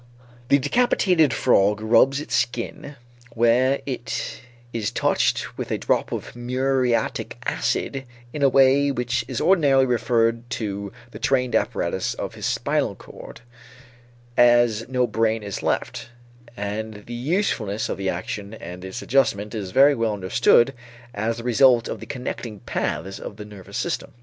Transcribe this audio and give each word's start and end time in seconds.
The 0.49 0.57
decapitated 0.57 1.31
frog 1.31 1.79
rubs 1.79 2.19
its 2.19 2.33
skin 2.33 2.95
where 3.35 3.81
it 3.85 4.41
is 4.73 4.89
touched 4.89 5.55
with 5.59 5.69
a 5.69 5.77
drop 5.77 6.11
of 6.11 6.35
muriatic 6.35 7.37
acid 7.45 8.05
in 8.33 8.41
a 8.41 8.49
way 8.49 8.89
which 8.91 9.23
is 9.27 9.39
ordinarily 9.39 9.85
referred 9.85 10.49
to 10.57 10.91
the 11.11 11.19
trained 11.19 11.55
apparatus 11.55 12.15
of 12.15 12.33
his 12.33 12.47
spinal 12.47 12.95
cord, 12.95 13.41
as 14.35 14.89
no 14.89 15.05
brain 15.05 15.43
is 15.43 15.61
left, 15.61 16.09
and 16.57 17.05
the 17.05 17.13
usefulness 17.13 17.87
of 17.87 17.99
the 17.99 18.09
action 18.09 18.55
and 18.55 18.83
its 18.83 19.03
adjustment 19.03 19.53
is 19.53 19.69
very 19.69 19.93
well 19.93 20.13
understood 20.13 20.73
as 21.13 21.37
the 21.37 21.43
result 21.43 21.87
of 21.87 21.99
the 21.99 22.07
connecting 22.07 22.59
paths 22.61 23.19
in 23.19 23.35
the 23.35 23.45
nervous 23.45 23.77
system. 23.77 24.13